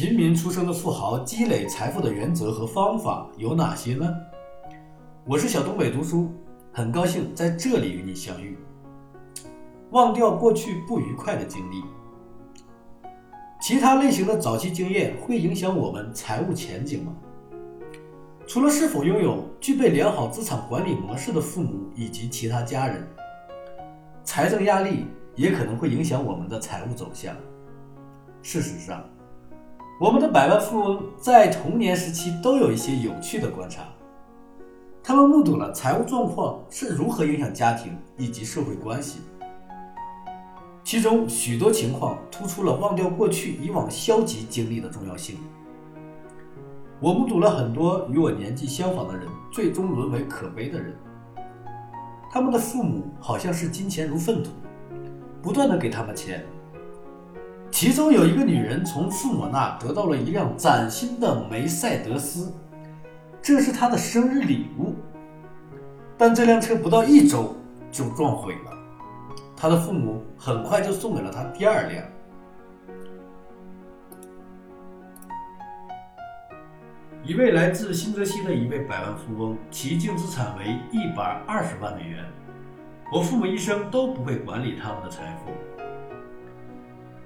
[0.00, 4.08] 平民出身的富豪积累财富的原则和方法有哪些呢？
[5.24, 6.30] 我是小东北读书，
[6.72, 8.56] 很高兴在这里与你相遇。
[9.90, 11.82] 忘掉过去不愉快的经历，
[13.60, 17.12] 其他类型的早期经验会影响我们财务前景吗？
[18.46, 23.04] 除了是否拥有具备良好资产管理模式的父母以及其他家人，
[24.22, 27.34] 财政压力也可能会影响我们的财务走向。
[28.42, 29.02] 事实上，
[30.00, 33.82] 我们的百万富翁在童年时期都有一些有趣的观察，
[35.02, 39.18] 他们目睹了财务状况是如何影响家庭以及社会关系，
[40.84, 45.36] 其中许多情况突出了忘掉过去以往消极经历的重要性。
[47.00, 50.94] 我目睹了很多与我年纪相仿的人最终沦为可悲的人，
[52.30, 54.50] 他们的父母好像是金钱如粪土，
[55.42, 56.46] 不断的给他们钱。
[57.80, 62.52] 其中有一个女人从父母那得到了一辆崭新的梅赛德斯，
[63.40, 64.96] 这是她的生日礼物。
[66.16, 67.54] 但这辆车不到一周
[67.92, 68.72] 就撞毁了，
[69.56, 72.04] 她的父母很快就送给了她第二辆。
[77.22, 82.24] 一位来自新泽西的一位百万富翁，其净资产为一百二十万美元。
[83.12, 85.52] 我父母一生都不会管理他们的财富。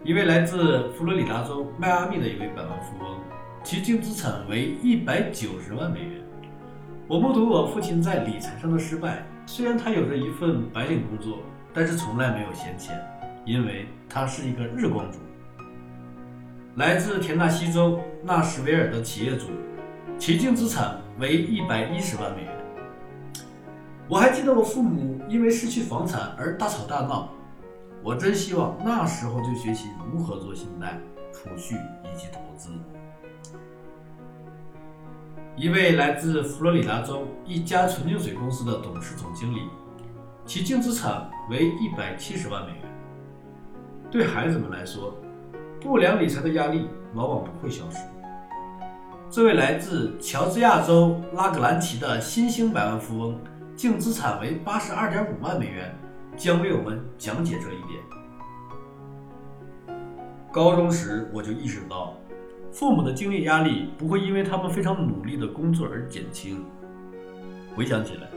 [0.05, 3.21] 一位来自佛罗里达州迈阿密的一位百万富翁，
[3.63, 6.21] 其净资产为一百九十万美元。
[7.07, 9.25] 我目睹我父亲在理财上的失败。
[9.47, 11.39] 虽然他有着一份白领工作，
[11.73, 13.01] 但是从来没有闲钱，
[13.45, 15.21] 因为他是一个日光族。
[16.75, 19.47] 来自田纳西州纳什维尔的企业主。
[20.19, 22.53] 其净资产为一百一十万美元。
[24.09, 27.33] 我还记得我父母因为失去房产而大吵大闹，
[28.05, 30.99] 我真希望那时候就学习如何做信贷、
[31.33, 32.71] 储蓄以及投资。
[35.55, 39.69] 一位来自佛罗里达州一家纯净水公司的董事总经理，
[40.45, 42.83] 其净资产为一百七十万美元。
[44.11, 45.15] 对孩子们来说，
[45.81, 47.99] 不良理财的压力往往不会消失。
[49.31, 53.39] 这位来自乔治亚州拉格兰奇的新兴百万富翁，
[53.77, 55.95] 净资产为八十二点五万美元，
[56.37, 58.03] 将为我们讲解这一点。
[60.53, 62.15] 高中时我就意识到，
[62.71, 66.65] 父母的经济压力不会因为他们非常努力的工作而减轻。
[67.75, 68.29] 回想起来，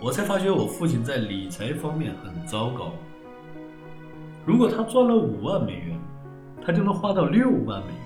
[0.00, 2.92] 我才发觉我父亲在理财方面很糟糕。
[4.46, 5.98] 如果他赚了五万美元，
[6.64, 8.02] 他就能花到六万美元。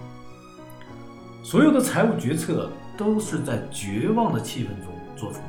[1.42, 5.40] 所有的财务决策都是在绝望的气氛中做出。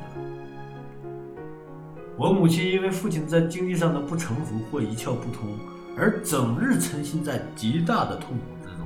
[2.16, 5.57] 我母亲因为父亲在经济上的不成熟或一窍不通，
[5.97, 8.85] 而整日沉浸在极大的痛苦之中。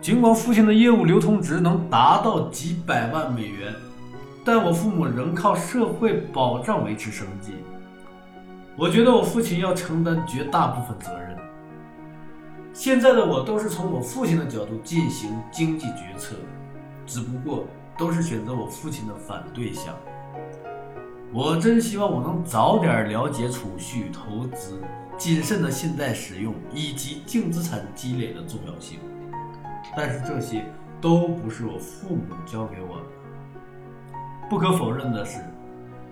[0.00, 3.74] 尽管父亲的业务流通值能达到几百万美元，
[4.42, 7.52] 但我父母仍靠社会保障维持生计。
[8.74, 11.36] 我觉得我父亲要承担绝大部分责任。
[12.72, 16.36] 现在的我都是从我父亲的角度进行经济决策，
[17.06, 17.66] 只不过
[17.98, 19.94] 都是选择我父亲的反对项。
[21.36, 24.80] 我真希望我能早点了解储蓄、投资、
[25.18, 28.98] 谨慎的信贷使用以及净资产积累的重要性，
[29.94, 30.64] 但是这些
[30.98, 33.04] 都不是我父母教给我的。
[34.48, 35.40] 不可否认的是，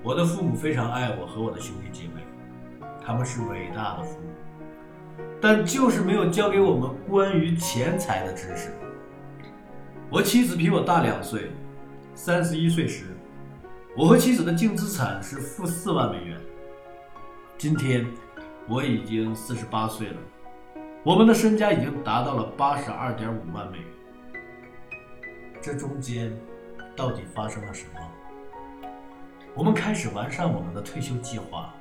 [0.03, 2.21] 我的父母非常爱我和我的兄弟姐妹，
[3.03, 5.25] 他们是伟大的父母。
[5.41, 8.75] 但就是没有教给我们关于钱财的知识。
[10.11, 11.51] 我妻子比我大两岁，
[12.15, 13.14] 三十一岁时，
[13.97, 16.37] 我和妻子的净资产是负四万美元。
[17.57, 18.05] 今天
[18.69, 20.17] 我已经四十八岁了，
[21.05, 23.87] 我们的身家已经达到了八十二点五万美元。
[25.63, 26.37] 这中间
[26.97, 28.91] 到底发生了什么？
[29.55, 31.73] 我们开始完善我们的退休计划。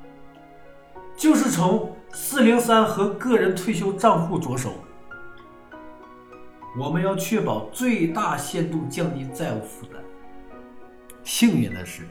[1.18, 4.74] 就是从四零三和个人退休账户着手，
[6.78, 10.00] 我们要确保最大限度降低债务负担。
[11.24, 12.04] 幸运的是，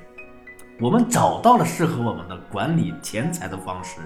[0.80, 4.00] 我们找到了适合我们的管理钱财的方式，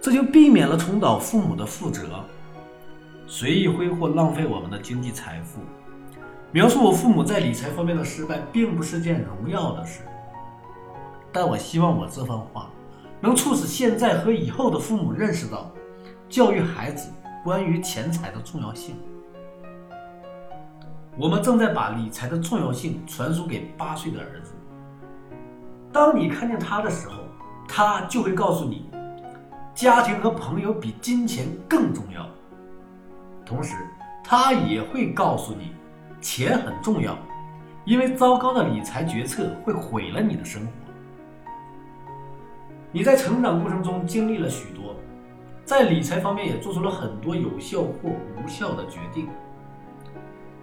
[0.00, 2.24] 这就避免了重蹈父母的覆辙，
[3.26, 5.60] 随意挥霍浪费我们的经济财富。
[6.52, 10.00] 描述我父母在理财方面的失败，并不是件荣耀的事，
[11.32, 12.68] 但我希望我这番话。
[13.22, 15.70] 能促使现在和以后的父母认识到，
[16.28, 17.12] 教育孩子
[17.44, 18.96] 关于钱财的重要性。
[21.20, 24.54] 我们正在把理财的重要性传输给八岁的儿子。
[25.92, 27.16] 当你看见他的时候，
[27.68, 28.88] 他就会告诉你，
[29.74, 32.26] 家庭和朋友比金钱更重要。
[33.44, 33.76] 同时，
[34.24, 35.72] 他也会告诉你，
[36.22, 37.14] 钱很重要，
[37.84, 40.72] 因为糟糕的理财决策会毁了你的生活。
[42.92, 44.96] 你在成长过程中经历了许多，
[45.66, 49.28] 在理财方面也做出了很多有效或无效的决定，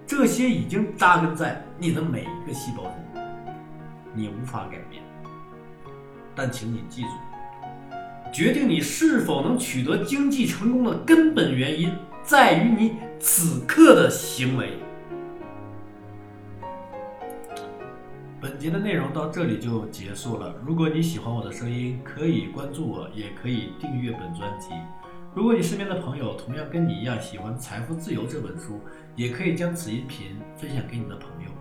[0.08, 2.94] 这些已经扎根在你的每一个细胞中，
[4.14, 5.04] 你无法改变。
[6.34, 7.10] 但请你记住，
[8.32, 11.92] 决定你是否能取得经济成功的根本原因，
[12.24, 14.80] 在于你此刻的行为。
[18.40, 20.56] 本节的内容到这里就结束了。
[20.66, 24.70] 如果你喜欢我的声音，可以关注我，也可以订阅本专辑。
[25.38, 28.82] 如果你身边的朋友同样跟你一样喜欢《财富自由》这本书，
[29.16, 31.52] 也可以将此音频分享给你的朋友。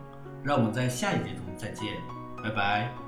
[0.43, 1.89] 让我们在下一节中再见，
[2.43, 3.06] 拜拜。